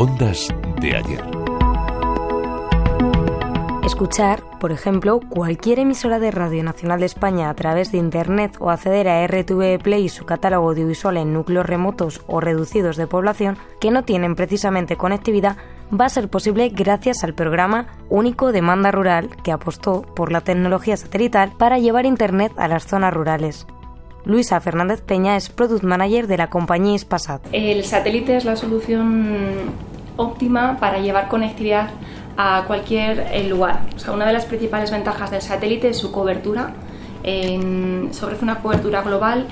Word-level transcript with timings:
Ondas 0.00 0.48
de 0.80 0.96
ayer. 0.96 1.22
Escuchar, 3.84 4.42
por 4.58 4.72
ejemplo, 4.72 5.20
cualquier 5.28 5.78
emisora 5.78 6.18
de 6.18 6.30
Radio 6.30 6.64
Nacional 6.64 7.00
de 7.00 7.04
España 7.04 7.50
a 7.50 7.54
través 7.54 7.92
de 7.92 7.98
Internet 7.98 8.56
o 8.60 8.70
acceder 8.70 9.08
a 9.08 9.26
RTV 9.26 9.78
Play 9.82 10.06
y 10.06 10.08
su 10.08 10.24
catálogo 10.24 10.70
audiovisual 10.70 11.18
en 11.18 11.34
núcleos 11.34 11.66
remotos 11.66 12.22
o 12.26 12.40
reducidos 12.40 12.96
de 12.96 13.06
población 13.06 13.58
que 13.78 13.90
no 13.90 14.02
tienen 14.02 14.36
precisamente 14.36 14.96
conectividad 14.96 15.58
va 15.92 16.06
a 16.06 16.08
ser 16.08 16.30
posible 16.30 16.70
gracias 16.70 17.22
al 17.22 17.34
programa 17.34 17.88
Único 18.08 18.52
Demanda 18.52 18.90
Rural 18.90 19.28
que 19.44 19.52
apostó 19.52 20.00
por 20.00 20.32
la 20.32 20.40
tecnología 20.40 20.96
satelital 20.96 21.52
para 21.58 21.78
llevar 21.78 22.06
Internet 22.06 22.52
a 22.56 22.68
las 22.68 22.86
zonas 22.86 23.12
rurales. 23.12 23.66
Luisa 24.24 24.60
Fernández 24.60 25.00
Peña 25.02 25.36
es 25.36 25.48
Product 25.48 25.82
Manager 25.82 26.26
de 26.26 26.36
la 26.36 26.48
compañía 26.50 26.94
Ispasat. 26.94 27.42
El 27.52 27.84
satélite 27.84 28.36
es 28.36 28.44
la 28.44 28.56
solución 28.56 29.89
óptima 30.16 30.78
para 30.78 30.98
llevar 30.98 31.28
conectividad 31.28 31.90
a 32.36 32.64
cualquier 32.66 33.28
eh, 33.32 33.48
lugar. 33.48 33.80
O 33.96 33.98
sea, 33.98 34.12
una 34.12 34.26
de 34.26 34.32
las 34.32 34.46
principales 34.46 34.90
ventajas 34.90 35.30
del 35.30 35.42
satélite 35.42 35.90
es 35.90 35.98
su 35.98 36.12
cobertura. 36.12 36.72
Ofrece 37.22 38.42
una 38.42 38.62
cobertura 38.62 39.02
global 39.02 39.46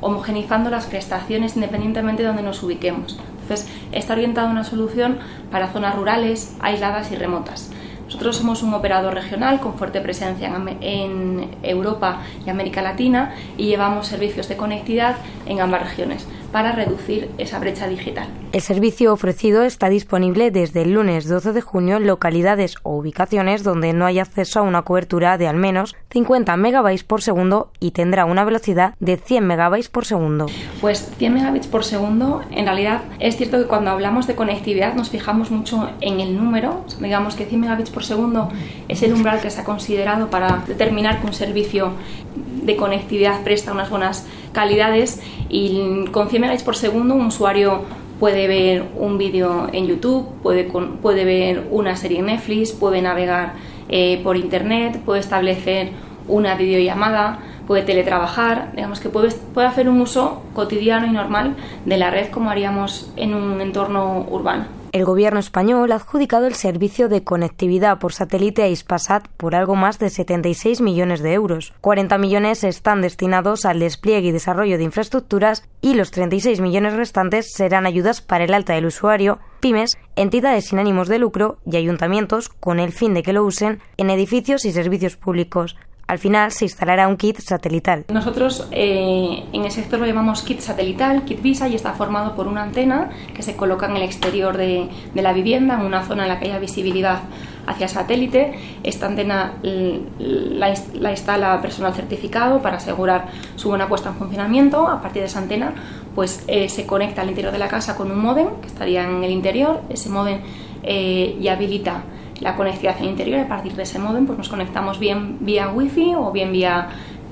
homogenizando 0.00 0.68
las 0.68 0.84
prestaciones 0.84 1.56
independientemente 1.56 2.22
de 2.22 2.28
donde 2.28 2.42
nos 2.42 2.62
ubiquemos. 2.62 3.18
Entonces, 3.42 3.68
está 3.92 4.12
orientado 4.12 4.48
a 4.48 4.50
una 4.50 4.64
solución 4.64 5.18
para 5.50 5.68
zonas 5.68 5.96
rurales, 5.96 6.56
aisladas 6.60 7.10
y 7.12 7.16
remotas. 7.16 7.70
Nosotros 8.06 8.36
somos 8.36 8.62
un 8.62 8.74
operador 8.74 9.14
regional 9.14 9.60
con 9.60 9.74
fuerte 9.74 10.00
presencia 10.00 10.52
en, 10.80 11.56
Europa 11.62 12.20
y 12.46 12.50
América 12.50 12.82
Latina 12.82 13.34
y 13.56 13.66
llevamos 13.66 14.06
servicios 14.06 14.48
de 14.48 14.56
conectividad 14.56 15.16
en 15.46 15.60
ambas 15.60 15.82
regiones 15.82 16.26
para 16.52 16.72
reducir 16.72 17.30
esa 17.38 17.58
brecha 17.58 17.88
digital. 17.88 18.28
El 18.54 18.60
servicio 18.60 19.12
ofrecido 19.12 19.64
está 19.64 19.88
disponible 19.88 20.52
desde 20.52 20.82
el 20.82 20.92
lunes 20.92 21.26
12 21.26 21.52
de 21.52 21.60
junio 21.60 21.96
en 21.96 22.06
localidades 22.06 22.76
o 22.84 22.96
ubicaciones 22.96 23.64
donde 23.64 23.92
no 23.92 24.06
hay 24.06 24.20
acceso 24.20 24.60
a 24.60 24.62
una 24.62 24.82
cobertura 24.82 25.36
de 25.38 25.48
al 25.48 25.56
menos 25.56 25.96
50 26.12 26.56
megabytes 26.56 27.02
por 27.02 27.20
segundo 27.20 27.72
y 27.80 27.90
tendrá 27.90 28.24
una 28.26 28.44
velocidad 28.44 28.94
de 29.00 29.16
100 29.16 29.44
megabytes 29.44 29.88
por 29.88 30.04
segundo. 30.04 30.46
Pues 30.80 31.10
100 31.18 31.34
megabits 31.34 31.66
por 31.66 31.82
segundo, 31.82 32.42
en 32.52 32.66
realidad 32.66 33.02
es 33.18 33.36
cierto 33.36 33.58
que 33.58 33.66
cuando 33.66 33.90
hablamos 33.90 34.28
de 34.28 34.36
conectividad 34.36 34.94
nos 34.94 35.10
fijamos 35.10 35.50
mucho 35.50 35.90
en 36.00 36.20
el 36.20 36.36
número, 36.36 36.84
digamos 37.00 37.34
que 37.34 37.46
100 37.46 37.60
megabits 37.60 37.90
por 37.90 38.04
segundo 38.04 38.52
es 38.86 39.02
el 39.02 39.14
umbral 39.14 39.40
que 39.40 39.50
se 39.50 39.62
ha 39.62 39.64
considerado 39.64 40.30
para 40.30 40.62
determinar 40.68 41.20
que 41.20 41.26
un 41.26 41.34
servicio 41.34 41.94
de 42.36 42.76
conectividad 42.76 43.42
presta 43.42 43.72
unas 43.72 43.90
buenas 43.90 44.24
calidades 44.52 45.20
y 45.48 46.04
con 46.12 46.28
100 46.28 46.40
megabits 46.40 46.62
por 46.62 46.76
segundo 46.76 47.16
un 47.16 47.26
usuario 47.26 47.82
puede 48.24 48.48
ver 48.48 48.86
un 48.96 49.18
vídeo 49.18 49.68
en 49.70 49.86
YouTube, 49.86 50.26
puede, 50.42 50.64
puede 50.64 51.26
ver 51.26 51.66
una 51.70 51.94
serie 51.94 52.20
en 52.20 52.24
Netflix, 52.24 52.72
puede 52.72 53.02
navegar 53.02 53.52
eh, 53.90 54.18
por 54.24 54.38
Internet, 54.38 54.98
puede 55.04 55.20
establecer 55.20 55.90
una 56.26 56.54
videollamada, 56.54 57.40
puede 57.66 57.82
teletrabajar, 57.82 58.72
digamos 58.76 59.00
que 59.00 59.10
puede, 59.10 59.28
puede 59.52 59.66
hacer 59.66 59.90
un 59.90 60.00
uso 60.00 60.42
cotidiano 60.54 61.06
y 61.06 61.10
normal 61.10 61.54
de 61.84 61.98
la 61.98 62.10
red 62.10 62.30
como 62.30 62.48
haríamos 62.48 63.12
en 63.16 63.34
un 63.34 63.60
entorno 63.60 64.26
urbano. 64.30 64.83
El 64.94 65.04
gobierno 65.04 65.40
español 65.40 65.90
ha 65.90 65.96
adjudicado 65.96 66.46
el 66.46 66.54
servicio 66.54 67.08
de 67.08 67.24
conectividad 67.24 67.98
por 67.98 68.12
satélite 68.12 68.62
a 68.62 68.68
Ispasat 68.68 69.26
por 69.26 69.56
algo 69.56 69.74
más 69.74 69.98
de 69.98 70.08
76 70.08 70.80
millones 70.80 71.20
de 71.20 71.32
euros. 71.32 71.72
40 71.80 72.16
millones 72.16 72.62
están 72.62 73.00
destinados 73.00 73.64
al 73.64 73.80
despliegue 73.80 74.28
y 74.28 74.30
desarrollo 74.30 74.78
de 74.78 74.84
infraestructuras 74.84 75.68
y 75.80 75.94
los 75.94 76.12
36 76.12 76.60
millones 76.60 76.92
restantes 76.92 77.52
serán 77.52 77.86
ayudas 77.86 78.20
para 78.20 78.44
el 78.44 78.54
alta 78.54 78.74
del 78.74 78.86
usuario, 78.86 79.40
pymes, 79.58 79.98
entidades 80.14 80.66
sin 80.66 80.78
ánimos 80.78 81.08
de 81.08 81.18
lucro 81.18 81.58
y 81.66 81.76
ayuntamientos 81.76 82.48
con 82.48 82.78
el 82.78 82.92
fin 82.92 83.14
de 83.14 83.24
que 83.24 83.32
lo 83.32 83.42
usen 83.42 83.80
en 83.96 84.10
edificios 84.10 84.64
y 84.64 84.70
servicios 84.70 85.16
públicos. 85.16 85.74
Al 86.14 86.20
final 86.20 86.52
se 86.52 86.66
instalará 86.66 87.08
un 87.08 87.16
kit 87.16 87.40
satelital. 87.40 88.04
Nosotros 88.08 88.68
eh, 88.70 89.42
en 89.52 89.64
el 89.64 89.70
sector 89.72 89.98
lo 89.98 90.06
llamamos 90.06 90.42
kit 90.42 90.60
satelital, 90.60 91.24
kit 91.24 91.42
Visa, 91.42 91.66
y 91.66 91.74
está 91.74 91.92
formado 91.94 92.36
por 92.36 92.46
una 92.46 92.62
antena 92.62 93.10
que 93.34 93.42
se 93.42 93.56
coloca 93.56 93.86
en 93.86 93.96
el 93.96 94.02
exterior 94.02 94.56
de, 94.56 94.88
la 95.12 95.32
vivienda, 95.32 95.74
en 95.74 95.80
una 95.80 96.04
zona 96.04 96.22
en 96.22 96.28
la 96.28 96.38
que 96.38 96.44
haya 96.44 96.60
visibilidad 96.60 97.22
hacia 97.66 97.88
satélite. 97.88 98.54
Esta 98.84 99.06
antena 99.06 99.54
la, 99.64 101.10
instala 101.10 101.60
personal 101.60 101.92
certificado 101.94 102.62
para 102.62 102.76
asegurar 102.76 103.26
su 103.56 103.68
buena 103.68 103.88
puesta 103.88 104.10
en 104.10 104.14
funcionamiento. 104.14 104.86
A 104.86 105.02
partir 105.02 105.20
de 105.20 105.26
esa 105.26 105.40
antena 105.40 105.74
pues, 106.14 106.44
eh, 106.46 106.68
se 106.68 106.86
conecta 106.86 107.22
al 107.22 107.28
interior 107.30 107.52
de 107.52 107.58
la 107.58 107.66
casa 107.66 107.96
con 107.96 108.08
un 108.12 108.20
modem 108.20 108.60
que 108.60 108.68
estaría 108.68 109.02
en 109.02 109.24
el 109.24 109.32
interior. 109.32 109.80
Ese 109.88 110.10
modem 110.10 110.38
eh, 110.84 111.36
y 111.40 111.48
habilita 111.48 112.04
la 112.44 112.54
conectividad 112.54 112.98
en 112.98 113.04
el 113.04 113.10
interior. 113.10 113.40
A 113.40 113.48
partir 113.48 113.74
de 113.74 113.82
ese 113.82 113.98
modem 113.98 114.26
pues 114.26 114.38
nos 114.38 114.48
conectamos 114.48 115.00
bien 115.00 115.38
vía 115.40 115.70
wifi 115.70 116.14
o 116.14 116.30
bien 116.30 116.52
vía 116.52 116.88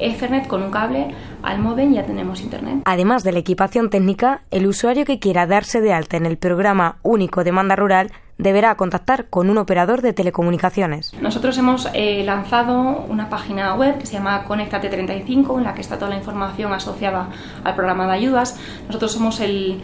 Ethernet 0.00 0.48
con 0.48 0.62
un 0.62 0.70
cable 0.72 1.14
al 1.42 1.58
modem 1.60 1.92
ya 1.92 2.04
tenemos 2.04 2.40
internet. 2.40 2.82
Además 2.86 3.22
de 3.22 3.32
la 3.32 3.38
equipación 3.38 3.90
técnica, 3.90 4.40
el 4.50 4.66
usuario 4.66 5.04
que 5.04 5.18
quiera 5.18 5.46
darse 5.46 5.80
de 5.80 5.92
alta 5.92 6.16
en 6.16 6.26
el 6.26 6.38
programa 6.38 6.96
único 7.02 7.44
demanda 7.44 7.76
rural 7.76 8.10
deberá 8.38 8.74
contactar 8.76 9.28
con 9.28 9.50
un 9.50 9.58
operador 9.58 10.02
de 10.02 10.12
telecomunicaciones. 10.12 11.12
Nosotros 11.20 11.56
hemos 11.58 11.88
eh, 11.92 12.24
lanzado 12.24 13.04
una 13.08 13.28
página 13.28 13.74
web 13.74 13.98
que 13.98 14.06
se 14.06 14.14
llama 14.14 14.44
Conectate35 14.48 15.58
en 15.58 15.64
la 15.64 15.74
que 15.74 15.82
está 15.82 15.98
toda 15.98 16.10
la 16.10 16.16
información 16.16 16.72
asociada 16.72 17.28
al 17.62 17.74
programa 17.76 18.06
de 18.06 18.14
ayudas. 18.14 18.58
Nosotros 18.88 19.12
somos 19.12 19.38
el, 19.38 19.82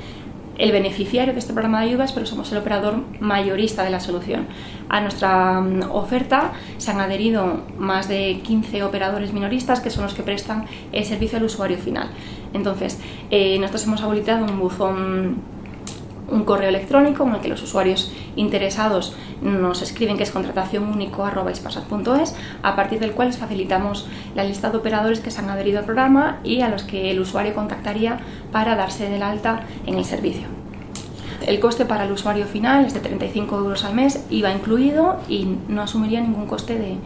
el 0.60 0.72
beneficiario 0.72 1.32
de 1.32 1.38
este 1.38 1.54
programa 1.54 1.80
de 1.80 1.88
ayudas, 1.88 2.12
pero 2.12 2.26
somos 2.26 2.52
el 2.52 2.58
operador 2.58 3.02
mayorista 3.18 3.82
de 3.82 3.90
la 3.90 3.98
solución. 3.98 4.46
A 4.90 5.00
nuestra 5.00 5.60
mm, 5.60 5.90
oferta 5.90 6.52
se 6.76 6.90
han 6.90 7.00
adherido 7.00 7.62
más 7.78 8.08
de 8.08 8.40
15 8.44 8.82
operadores 8.82 9.32
minoristas 9.32 9.80
que 9.80 9.88
son 9.88 10.04
los 10.04 10.12
que 10.12 10.22
prestan 10.22 10.66
el 10.92 11.04
servicio 11.06 11.38
al 11.38 11.44
usuario 11.44 11.78
final. 11.78 12.10
Entonces, 12.52 13.00
eh, 13.30 13.58
nosotros 13.58 13.86
hemos 13.86 14.02
habilitado 14.02 14.44
un 14.44 14.58
buzón 14.58 15.36
un 16.30 16.44
correo 16.44 16.68
electrónico 16.68 17.24
en 17.24 17.34
el 17.34 17.40
que 17.40 17.48
los 17.48 17.62
usuarios 17.62 18.12
interesados 18.36 19.14
nos 19.42 19.82
escriben 19.82 20.16
que 20.16 20.22
es 20.22 20.30
contratación 20.30 20.84
único 20.84 21.24
a 22.62 22.76
partir 22.76 23.00
del 23.00 23.12
cual 23.12 23.28
les 23.28 23.38
facilitamos 23.38 24.06
la 24.34 24.44
lista 24.44 24.70
de 24.70 24.78
operadores 24.78 25.20
que 25.20 25.30
se 25.30 25.40
han 25.40 25.50
adherido 25.50 25.78
al 25.78 25.84
programa 25.84 26.40
y 26.44 26.60
a 26.60 26.68
los 26.68 26.82
que 26.82 27.10
el 27.10 27.20
usuario 27.20 27.54
contactaría 27.54 28.20
para 28.52 28.76
darse 28.76 29.08
del 29.08 29.22
alta 29.22 29.62
en 29.86 29.96
el 29.96 30.04
servicio. 30.04 30.59
El 31.46 31.58
coste 31.58 31.84
para 31.84 32.04
el 32.04 32.12
usuario 32.12 32.46
final 32.46 32.84
es 32.84 32.94
de 32.94 33.00
35 33.00 33.58
euros 33.58 33.84
al 33.84 33.94
mes, 33.94 34.24
IVA 34.30 34.52
incluido 34.52 35.18
y 35.28 35.56
no 35.68 35.82
asumiría 35.82 36.20
ningún 36.20 36.46
coste 36.46 36.78
de, 36.78 36.98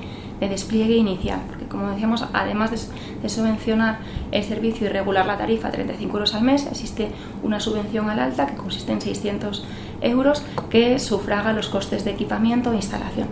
despliegue 0.48 0.96
inicial, 0.96 1.40
porque 1.48 1.64
como 1.64 1.88
decíamos, 1.88 2.26
además 2.34 2.70
de, 2.70 3.28
subvencionar 3.30 4.00
el 4.30 4.44
servicio 4.44 4.86
y 4.86 4.90
regular 4.90 5.24
la 5.24 5.38
tarifa 5.38 5.68
a 5.68 5.70
35 5.70 6.12
euros 6.12 6.34
al 6.34 6.42
mes, 6.42 6.66
existe 6.66 7.08
una 7.42 7.60
subvención 7.60 8.10
al 8.10 8.18
alta 8.18 8.46
que 8.46 8.54
consiste 8.54 8.92
en 8.92 9.00
600 9.00 9.64
euros 10.02 10.44
que 10.68 10.98
sufraga 10.98 11.54
los 11.54 11.68
costes 11.68 12.04
de 12.04 12.10
equipamiento 12.10 12.72
e 12.72 12.76
instalación. 12.76 13.28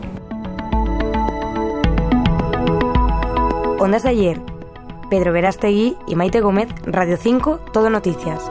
Ondas 3.79 4.05
de 4.05 4.09
ayer, 4.09 4.41
Pedro 5.11 5.33
Verastegui 5.33 5.97
y 6.07 6.15
Maite 6.15 6.41
Gómez, 6.41 6.69
Radio 6.87 7.19
5, 7.19 7.61
Todo 7.75 7.91
Noticias. 7.91 8.43